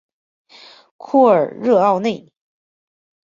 [0.97, 2.33] 库尔热奥内。